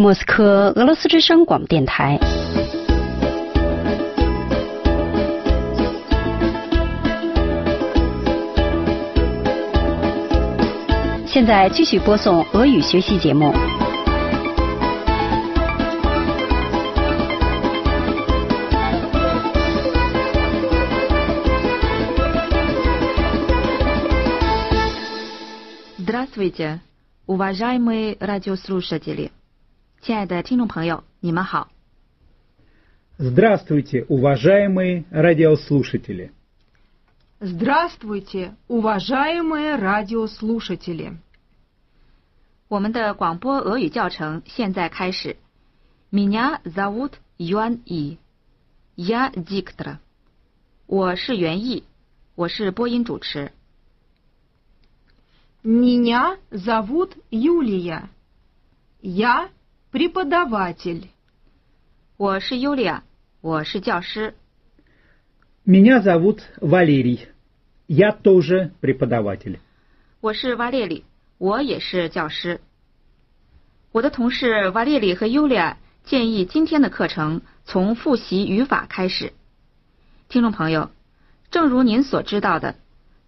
[0.00, 2.16] 莫斯科俄罗斯之声广播电台。
[11.26, 13.52] 现在继续播送俄语学习节目。
[25.98, 26.78] Здравствуйте,
[27.26, 29.30] уважаемые радиослушатели！
[30.01, 31.69] 亲爱的听众朋友，你们好。
[33.17, 36.31] Здравствуйте, уважаемые радиослушатели!
[37.39, 41.17] Здравствуйте, уважаемые радиослушатели!
[42.67, 45.37] 我们的广播俄语教程现在开始。
[46.11, 48.17] Меня зовут Юан И.
[48.95, 49.97] Я диктор.
[50.85, 51.83] 我是袁毅，
[52.35, 53.51] 我是播音主持。
[55.63, 58.09] Меня зовут Юлия.
[59.01, 59.49] Я
[59.91, 61.03] преподаватель.
[62.17, 63.03] 我是尤利亚，
[63.41, 64.35] 我是教师。
[65.65, 67.27] Меня зовут Валерий.
[67.87, 69.57] Я тоже преподаватель.
[70.19, 71.05] 我是瓦列里，
[71.37, 72.61] 我也是教师。
[73.91, 79.33] 我的同事瓦列里和尤利亚建议今天的课程从复习语法开始。
[80.29, 80.89] 听众朋友，
[81.51, 82.75] 正如您所知道的，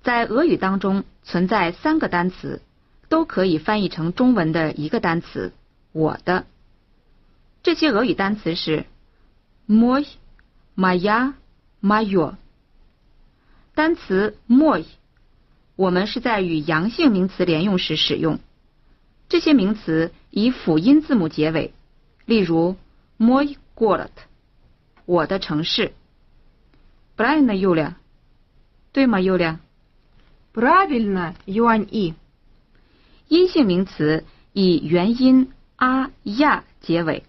[0.02, 2.62] 在俄语当中存在三个单词，
[3.10, 5.54] 都可以翻译成中文的一个单词“
[5.92, 6.46] 我的”。
[7.64, 8.86] 这些俄语单词是
[9.68, 12.36] мой、моя、моё。
[13.74, 14.86] 单词 мой
[15.76, 18.40] 我们是在与阳性名词连用时使用。
[19.28, 21.74] 这些名词以辅音字母结尾，
[22.26, 22.78] 例如
[23.18, 24.12] мой город，
[25.06, 25.94] 我的城市。
[27.18, 27.96] Правильно, Юля？
[28.94, 29.58] 对吗，Юля？
[30.54, 32.14] Правильно, Юань И.
[33.28, 37.24] 阴性名词以元音 啊呀结尾，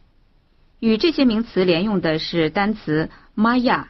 [0.80, 3.86] 与这些名词连用的是单词 моя，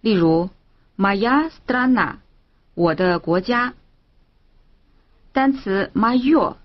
[0.00, 0.50] 例如
[0.96, 2.16] моя страна，
[2.74, 3.74] 我的国家。
[5.32, 6.56] 单词 моё，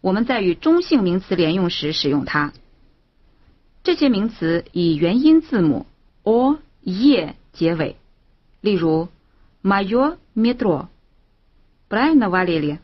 [0.00, 2.52] 我们在与中性名词连用时使用它。
[3.82, 5.86] 这些名词以元音字母
[6.22, 7.96] o、e 结尾，
[8.60, 9.08] 例如
[9.62, 12.78] моё метро。Правильно, Валерия？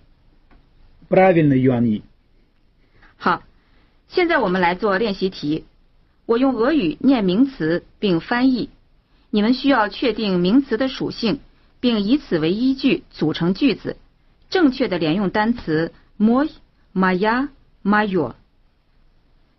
[1.08, 2.02] Правильно, Юан И.
[3.16, 3.42] 好，
[4.07, 5.65] 现在我们来做练习题。
[6.25, 8.69] 我用俄语念名词并翻译，
[9.29, 11.39] 你们需要确定名词的属性，
[11.79, 13.97] 并以此为依据组成句子。
[14.49, 16.49] 正确的连用单词 moi、
[16.93, 17.49] maya、
[17.83, 18.33] mayo。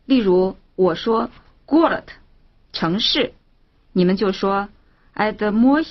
[0.06, 1.31] 例如，我说
[1.67, 2.12] g o r o d
[2.73, 3.33] 城市，
[3.93, 4.69] 你们就说
[5.15, 5.85] at moi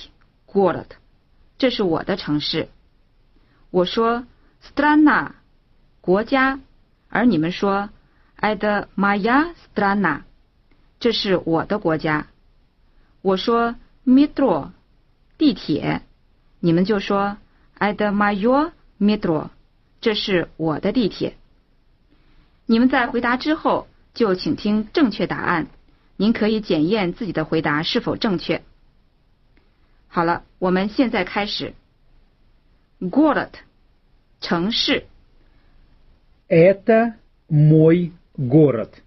[0.46, 0.96] g o r o d
[1.58, 2.68] 这是我的城市。
[3.70, 4.24] 我说
[4.62, 5.32] strana
[6.00, 6.60] 国家，
[7.08, 7.88] 而你们说
[8.39, 10.21] это моя страна，
[10.99, 12.27] 这是我的国家。
[13.21, 13.75] 我说
[14.05, 14.71] метро
[15.37, 16.01] 地铁，
[16.59, 17.37] 你们就说
[17.77, 19.49] это моё метро，
[19.99, 21.35] 这是我的地铁。
[22.65, 25.67] 你们在回答之后，就请听正确答案，
[26.17, 28.63] 您可以检验自己的回答是否正确。
[30.07, 31.73] 好了，我们现在开始。
[32.99, 33.49] город
[34.41, 35.05] 城市。
[36.47, 37.13] Это
[37.47, 39.02] мой город.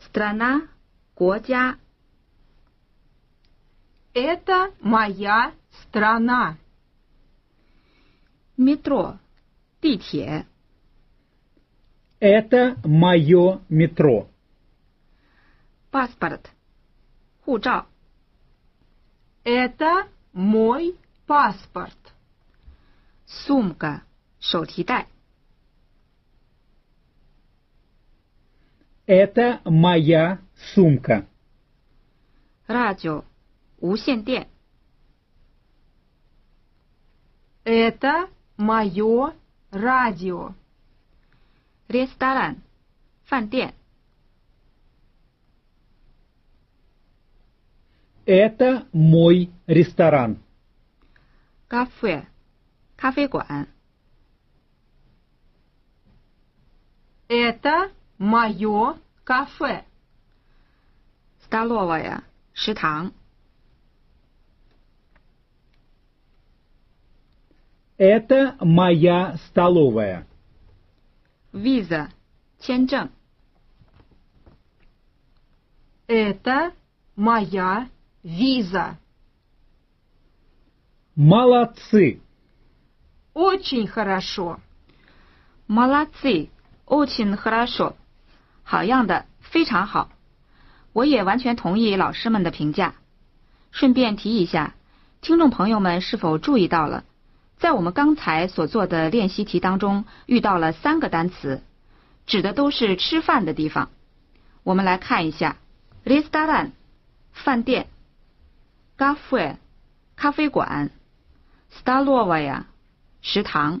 [0.00, 0.62] Страна
[1.14, 1.76] Котя.
[4.14, 5.52] Это моя
[5.82, 6.56] страна.
[8.56, 9.18] Метро.
[9.80, 10.46] Питье.
[12.18, 14.28] Это мое метро.
[15.90, 16.50] Паспорт.
[17.44, 17.84] Хуча.
[19.44, 21.94] Это мой паспорт.
[23.26, 24.02] Сумка.
[24.40, 25.06] Шоутхитай.
[29.05, 30.39] Это моя
[30.73, 31.27] сумка.
[32.67, 33.25] радио
[33.79, 34.47] 无线电。
[37.63, 39.33] Это мое
[39.71, 40.53] радио.
[41.89, 42.57] restaurant
[43.25, 43.73] 饭店。
[48.25, 50.37] Это мой ресторан.
[51.67, 52.25] cafe
[52.95, 53.67] 咖啡馆。
[57.27, 59.85] Это мое кафе.
[61.43, 62.23] столовая
[62.53, 63.13] 食堂。
[67.97, 70.27] Это моя столовая.
[71.53, 72.09] visa
[72.59, 73.09] 签证。
[76.07, 76.73] Это
[77.15, 77.89] моя
[78.23, 78.97] виза.
[81.15, 82.21] Молодцы!
[83.33, 84.59] Очень хорошо.
[85.67, 86.49] молодцы
[86.85, 87.95] очень хорошо
[88.68, 90.10] 好样的，非常好。
[90.92, 92.94] 我也完全同意老师们的评价。
[93.70, 94.74] 顺便提一下，
[95.20, 97.04] 听众朋友们是否注意到了，
[97.58, 101.62] 在我们刚才所做的练习题当中，遇到了三个单词，
[102.26, 103.88] 指的都是吃饭的地方。
[104.64, 105.58] 我们来看一下
[106.04, 106.72] ：restaurant
[107.30, 107.86] 饭店
[108.98, 109.58] ，cafe
[110.16, 110.90] 咖啡馆
[111.72, 112.64] ，stolovaya
[113.22, 113.80] 食堂。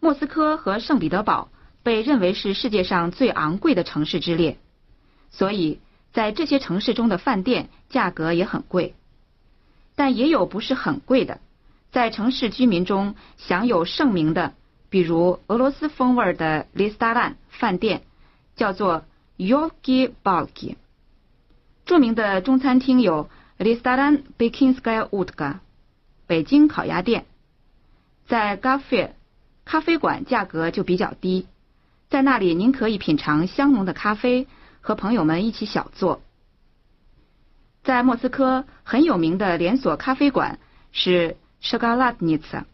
[0.00, 1.48] 莫斯科和圣彼得堡
[1.82, 4.56] 被认为是世界上最昂贵的城市之列，
[5.30, 5.80] 所以
[6.12, 8.94] 在这些城市中的饭店价格也很贵。
[9.94, 11.40] 但也有不是很贵的，
[11.90, 14.54] 在城市居民中享有盛名的，
[14.88, 18.02] 比如俄罗斯风味的 l i s t a l a n 饭店，
[18.56, 19.04] 叫做
[19.36, 20.76] Yorki Balki。
[21.84, 23.28] 著名的中餐厅有
[23.58, 25.56] l i s t a l a n Bekinskaya Udka，
[26.26, 27.26] 北京烤鸭店，
[28.26, 29.10] 在 g a f e
[29.64, 31.46] 咖啡馆价格就比较低，
[32.12, 34.46] 在那里您可以品尝香浓的咖啡，
[34.82, 36.20] 和朋友们一起小坐。
[37.84, 40.58] 在莫斯科很有名的连锁咖啡馆
[40.92, 42.66] 是 s h g a l a t n i t s a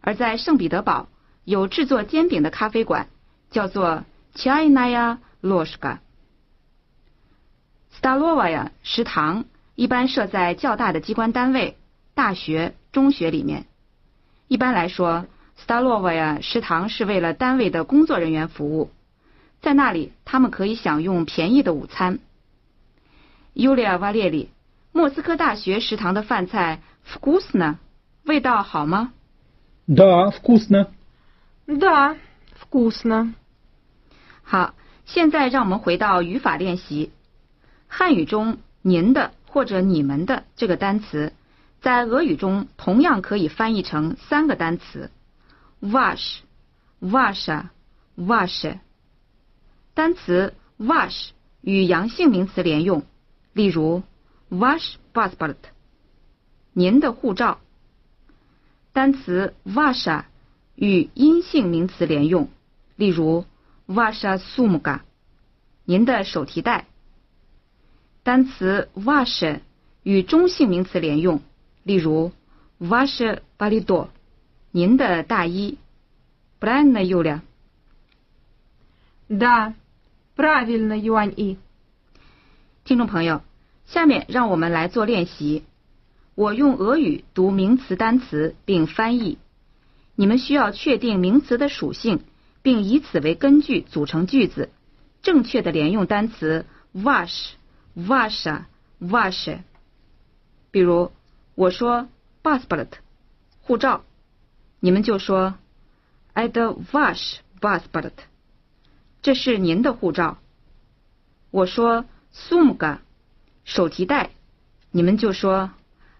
[0.00, 1.08] 而在圣彼得堡
[1.42, 3.08] 有制作煎饼的咖啡馆，
[3.50, 4.04] 叫做
[4.36, 5.98] Chaynaya Loshka。
[8.00, 11.76] Stalovaya 食堂一般设在较大的机关单位、
[12.14, 13.66] 大学、中学里面。
[14.46, 15.26] 一般来说。
[15.57, 18.91] s t a l o v a 食堂是为了单位的工作人员服务，
[19.61, 22.19] 在那里他们可以享用便宜的午餐。
[23.53, 24.49] Yulia v a l e r i
[24.91, 27.75] 莫斯科大学食堂的饭菜 vkusna，
[28.23, 29.11] 味道好吗？
[29.87, 30.87] Да, вкусно.
[31.65, 32.15] Да,
[32.59, 33.33] вкусно.
[34.43, 34.73] 好，
[35.05, 37.11] 现在让我们回到语法练习。
[37.87, 41.33] 汉语中“您的”或者“你们的”这个单词，
[41.81, 45.11] 在俄语中同样可以翻译成三个单词。
[45.84, 46.38] Wash,
[47.00, 47.68] washa,
[48.16, 48.78] wash。
[49.92, 53.04] 单词 wash 与阳性名词连用，
[53.52, 54.02] 例如
[54.50, 55.56] wash passport，
[56.72, 57.60] 您的护照。
[58.92, 60.24] 单词 wash
[60.74, 62.48] 与阴性名词连用，
[62.96, 63.44] 例如
[63.86, 65.00] washa sumka，
[65.84, 66.86] 您的手提袋。
[68.22, 69.60] 单词 wash
[70.02, 71.42] 与中性名词连用，
[71.82, 72.32] 例如
[72.80, 74.08] wash balido。
[74.73, 75.77] 您的大衣，
[76.59, 77.41] правильно, Юля?
[79.27, 79.73] Да,
[80.35, 81.57] правильно, Юань И。
[82.83, 83.41] 听众朋友，
[83.85, 85.63] 下面让我们来做练习。
[86.35, 89.37] 我用俄语读名词单词并翻译，
[90.15, 92.21] 你们需要确定名词的属性，
[92.61, 94.69] 并以此为根据组成句子。
[95.21, 97.51] 正确的连用单词 wash,
[97.97, 98.63] washa,
[99.01, 99.59] wash。
[100.71, 101.11] 比如
[101.55, 102.07] 我说
[102.41, 102.87] passport，
[103.61, 104.03] 护照。
[104.84, 105.54] 你们就说
[106.34, 106.52] ，I'd
[106.92, 108.12] wash passport，
[109.22, 110.36] 这是您的护照。
[111.50, 112.04] 我说
[112.34, 112.98] ，sumka，
[113.64, 114.32] 手提袋。
[114.90, 115.70] 你们就说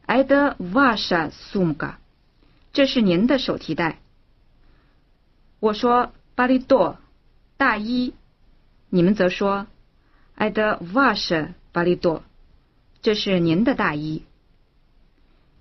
[0.06, 1.12] ，I'd wash
[1.52, 1.96] sumka，
[2.72, 3.98] 这是您的手提袋。
[5.60, 6.96] 我说，balido，
[7.58, 8.14] 大衣。
[8.88, 9.66] 你们则说
[10.38, 12.22] ，I'd wash balido，
[13.02, 14.22] 这是您的大衣。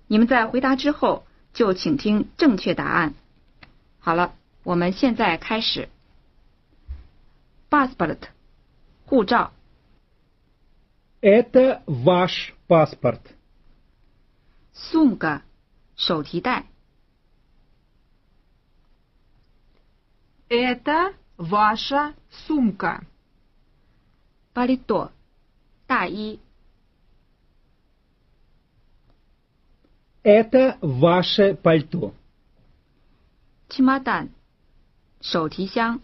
[0.06, 1.26] 你们在回答之后。
[1.53, 3.13] 就请听正确答案。
[3.99, 5.89] 好了，我们现在开始。
[7.69, 8.17] Passport，
[9.05, 9.51] 护照。
[11.21, 15.41] Это ваш паспорт。Сумка，
[15.95, 16.65] 手提袋。
[20.47, 25.11] Это ваша сумка。Палито，
[25.85, 26.39] 大衣。
[30.23, 32.13] Это ваше пальто.
[33.69, 34.29] Чемодан，
[35.21, 36.01] 手提箱。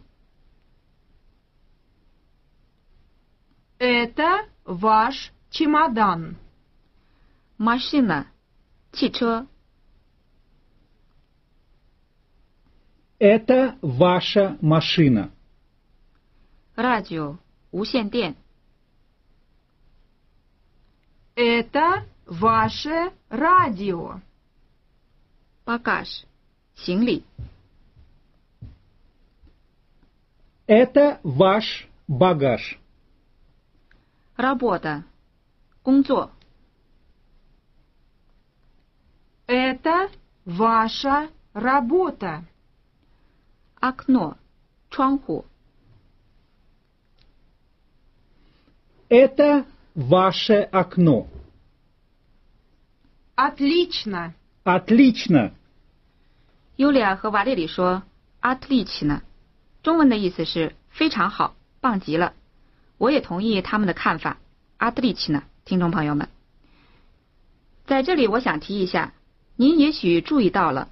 [3.77, 6.35] Это ваш чемодан.
[7.57, 8.27] Машина，
[8.91, 9.47] 汽车。
[13.17, 15.31] Это ваша машина.
[16.75, 17.37] Радио，
[17.71, 18.35] 无线电。
[21.35, 24.21] Это ваше радио.
[25.65, 26.25] Багаж,
[26.75, 27.23] 行李。
[30.67, 32.79] Это ваш багаж.
[34.37, 35.03] Работа,
[35.83, 36.31] 工作。
[39.47, 40.09] Это
[40.45, 42.43] ваша работа.
[43.79, 44.37] Окно,
[44.89, 45.45] 窗户。
[49.07, 51.27] Это ваше окно.
[53.39, 54.33] Отлично.
[54.63, 55.51] Отлично.
[56.75, 58.03] 尤利亚和瓦列里说
[58.41, 59.21] “отлично”，
[59.83, 62.33] 中文的意思是 非常好，棒极了。
[62.97, 64.37] 我也同意他们的看法。
[64.77, 66.29] 阿德里奇呢，听众朋友们，
[67.85, 69.13] 在这里我想提一下，
[69.55, 70.89] 您也许注意到了，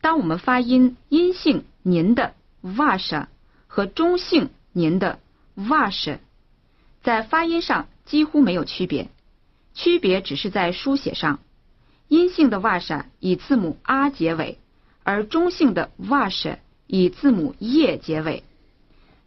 [0.00, 3.26] 当我们发音阴性“您的 ”“vash”
[3.66, 5.20] 和中性“您的
[5.56, 6.18] ”“vash”，
[7.02, 9.08] 在发音上几乎没有区别，
[9.74, 11.38] 区别只是在书写上。
[12.08, 14.58] 阴性的 vash 以字母 r 结尾，
[15.02, 18.42] 而中性的 vash 以字母 e 结尾。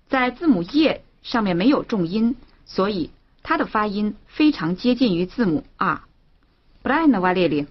[0.09, 3.09] 在字母 e 上面没有重音，所以
[3.41, 7.67] 它的发音非常接近于字母 r。Правильно, Валерий?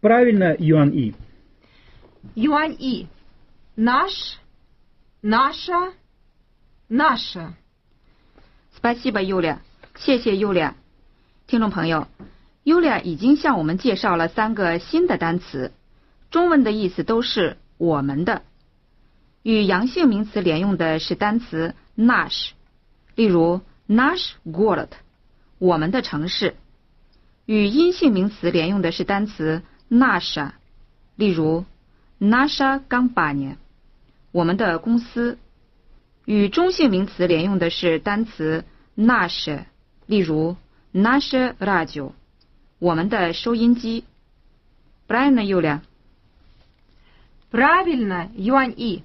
[0.00, 1.14] Правильно, Юан И.
[2.36, 3.08] Юань И.
[3.76, 4.38] Наш,
[5.20, 5.92] наша,
[6.88, 7.54] наша.
[8.76, 9.58] Спасибо, Юля.
[9.96, 10.74] 谢谢 Юля。
[11.48, 12.06] 听众朋友
[12.68, 15.72] ，Юля 已经向我们介绍了三个新的单词，
[16.30, 18.42] 中文的意思都是我们的。
[19.42, 22.50] 与阳性名词连用的是单词 nash，
[23.14, 24.88] 例如 nash город，
[25.58, 26.54] 我们的城市；
[27.44, 30.52] 与阴性名词连用的是单词 nasha，
[31.16, 31.66] 例如
[32.18, 33.56] nasha компания，
[34.32, 35.36] 我们的公司；
[36.24, 38.64] 与中性名词连用的是单词
[38.96, 39.64] nash，
[40.06, 40.56] 例如
[40.94, 42.12] nash radio，
[42.78, 44.04] 我们的收音机。
[45.06, 45.80] Правильно, Юля?
[47.50, 49.02] Правильно, Юань И.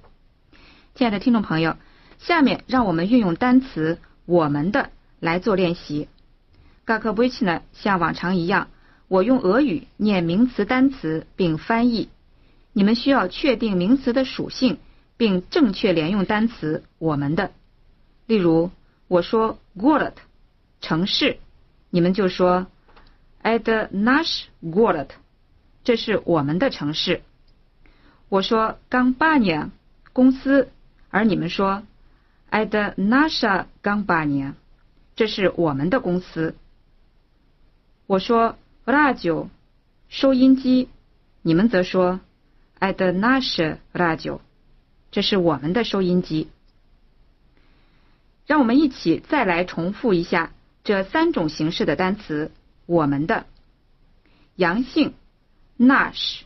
[0.94, 1.76] 亲爱的听众朋友，
[2.18, 4.90] 下面让我们运用单词“我们的”
[5.20, 6.08] 来做练习。
[6.84, 8.68] g 克 k 奇呢，像往常一样，
[9.08, 12.08] 我用俄语念名词单词并翻译。
[12.72, 14.78] 你们需要确定名词的属性，
[15.16, 17.52] 并正确连用单词“我们的”。
[18.26, 18.70] 例如，
[19.08, 20.14] 我说 “gorod”
[20.80, 21.38] 城市，
[21.90, 22.66] 你们就说
[23.45, 25.09] “Ad nash gorod”，
[25.83, 27.21] 这是我们的城市。
[28.27, 29.69] 我说 “gambania”
[30.11, 30.69] 公司。
[31.11, 31.83] 而你们说
[32.51, 34.53] ，ad nasha gambania，
[35.15, 36.55] 这是我们的公司。
[38.05, 39.47] 我说，radio，
[40.09, 40.89] 收音机，
[41.41, 42.19] 你们则说
[42.81, 44.41] ，ad nasha radio，
[45.09, 46.49] 这是我们的收音机。
[48.45, 50.51] 让我们一起再来重复一下
[50.83, 52.51] 这三种形式的单词：
[52.85, 53.45] 我们的
[54.55, 55.13] 阳性
[55.77, 56.45] ，nash，nash。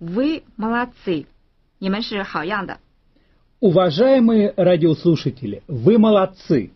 [0.00, 1.26] Вы молодцы，
[1.78, 2.80] 你们是好样的。
[3.60, 6.70] Уважаемые радиослушатели, вы молодцы.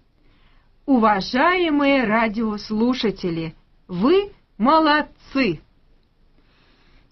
[0.85, 3.55] Уважаемые радиослушатели,
[3.87, 5.61] вы молодцы.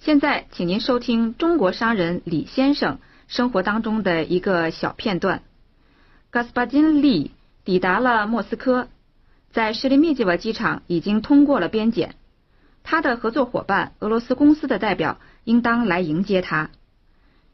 [0.01, 5.43] 现在，请您收听中国商人李先生生活当中的一个小片段。
[6.33, 7.31] Господин Ли
[7.65, 8.89] 抵达了莫斯科，
[9.55, 12.15] 在什里密季瓦机场已经通过了边检。
[12.83, 16.71] 他的合作伙伴俄罗斯公司的代表应当来迎接他。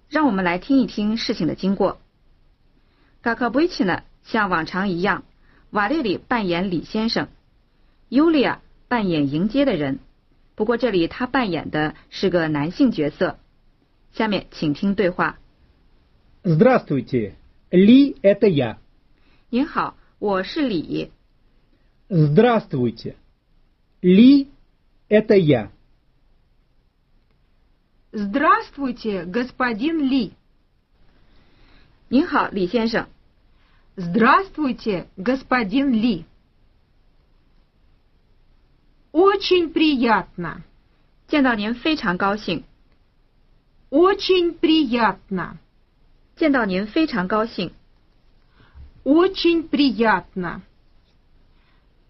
[0.09, 2.01] 让我们来听一听事情的经过。
[3.23, 5.25] 嘎克布伊奇呢，像往常一样，
[5.71, 7.27] 瓦列里扮演李先生，
[8.09, 9.99] 尤利亚扮演迎接的人。
[10.55, 13.39] 不过这里他扮演的是个男性角色。
[14.13, 15.39] 下面请听对话。
[16.45, 17.33] Здравствуйте.
[17.71, 18.77] Ли – это я.
[19.51, 21.11] 您好，我是李。
[22.11, 23.17] Здравствуйте.
[24.03, 25.71] Ли – это я.
[28.13, 30.33] Здравствуйте, господин Ли.
[32.09, 33.07] 您好，李先生。
[33.97, 36.25] Здравствуйте, господин Ли.
[39.13, 40.63] Очень приятно.
[41.27, 42.65] 见到您非常高兴。
[43.91, 45.59] Очень приятно.
[46.37, 47.73] 见到您非常高兴。
[49.05, 50.63] Очень приятно.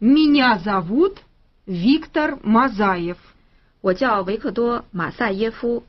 [0.00, 1.18] Меня зовут
[1.66, 3.16] Виктор Мазаев.
[3.80, 5.84] 我叫维克多·马赛耶夫。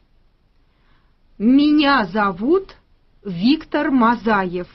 [1.38, 2.75] Меня зовут
[3.23, 4.67] Виктор Мазаев.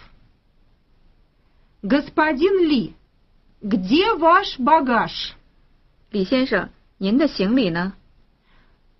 [1.82, 2.92] Господин Ли,
[3.60, 5.34] где ваш багаж?
[6.10, 7.94] 李先生，您的行李呢？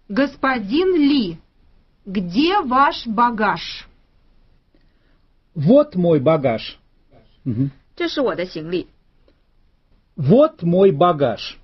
[0.08, 1.38] Господин Ли,
[2.04, 3.86] где ваш багаж?
[5.54, 6.78] Вот мой багаж.
[7.44, 7.70] Мгм.
[7.94, 8.88] 这是我的行李。
[10.16, 11.58] Вот мой багаж.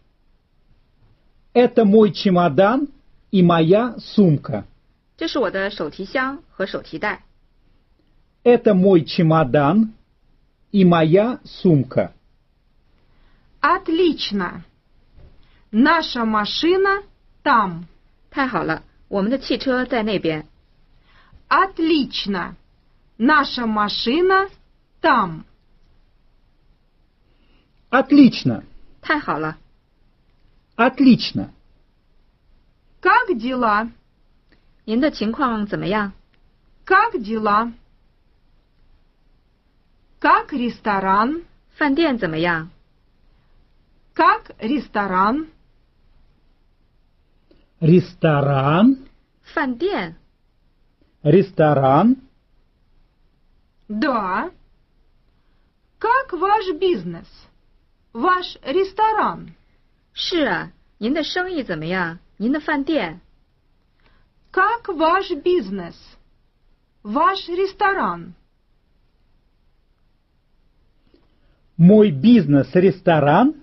[1.53, 2.89] Это мой чемодан
[3.31, 4.65] и моя сумка.
[5.17, 7.25] 这是我的手提箱和手提袋。
[8.45, 9.93] Это мой чемодан
[10.71, 12.13] и моя сумка.
[13.61, 14.63] Отлично.
[15.73, 17.03] Наша машина
[17.43, 17.87] там.
[18.31, 20.47] 太好了，我们的汽车在那边。
[21.49, 22.55] Отлично.
[23.19, 24.49] Наша машина
[25.01, 25.45] там.
[27.93, 28.63] Отлично.
[29.01, 29.57] 太好了，
[30.77, 31.51] Отлично.
[33.01, 33.91] Как дела?
[34.85, 36.13] 您的情况怎么样？
[36.85, 37.73] Как дела?
[40.21, 41.43] Как ресторан?
[41.77, 42.71] 饭店怎么样？
[44.15, 45.47] Как ресторан?
[47.81, 49.07] Ресторан.
[49.55, 50.17] 饭店
[51.23, 52.17] Ресторан.
[53.89, 54.51] Да.
[55.99, 57.27] Как ваш бизнес?
[58.13, 59.49] Ваш ресторан?
[60.15, 62.19] 是啊，您的生意怎么样？
[62.37, 63.21] 您的饭店
[64.51, 65.95] Как ваш бизнес?
[67.03, 68.35] Ваш ресторан?
[71.77, 73.55] Мой бизнес – ресторан.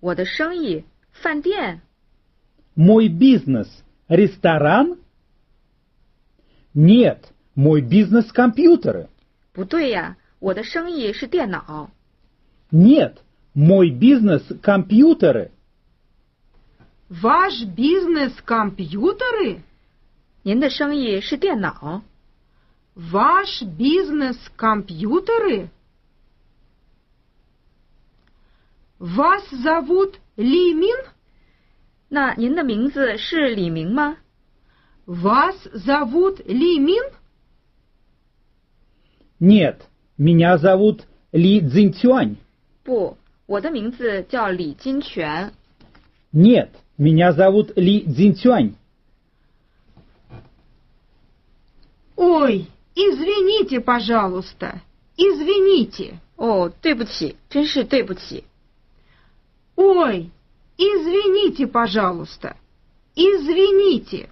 [0.00, 1.80] 我的生意饭店
[2.76, 4.98] Мой бизнес – ресторан.
[6.74, 9.08] Нет, мой бизнес – компьютеры.
[9.52, 11.90] 不对呀，我的生意是电脑。
[12.70, 13.14] Нет,
[13.54, 15.50] мой бизнес – компьютеры.
[17.08, 19.62] Ваш бизнес компьютеры?
[20.42, 22.02] 您的生意是电脑。
[22.94, 25.68] Ваш бизнес компьютеры?
[28.98, 31.04] Вас зовут Ли Мин?
[32.08, 34.16] 那您的名字是李明吗？
[35.06, 37.12] Вас зовут Ли Мин?
[39.38, 39.82] Нет,
[40.16, 42.36] меня зовут Ли Цзиньцюань.
[42.84, 43.18] 不，
[43.50, 45.52] 我的名字叫李金泉。
[46.32, 48.74] Нет, меня зовут Ли Цзиньцюань.
[52.16, 54.82] Ой, извините, пожалуйста.
[55.16, 56.18] Извините.
[56.36, 58.44] 哦，对不起，真是对不起。
[59.76, 60.30] Ой,
[60.76, 62.56] извините, пожалуйста.
[63.14, 64.28] Извините.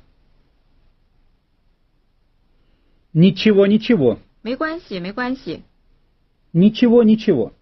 [3.14, 4.18] Ничего, ничего.
[4.42, 5.62] 没关系，没关系。
[6.52, 7.52] Ничего, ничего.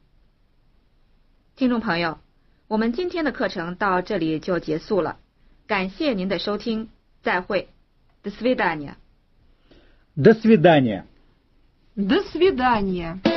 [1.57, 2.19] 听众朋友，
[2.69, 5.19] 我们今天的课程到这里就结束了，
[5.67, 6.89] 感谢您的收听，
[7.23, 7.69] 再会，
[8.23, 8.95] До свидания。
[10.17, 11.05] До свидания.
[11.97, 13.36] До свидания.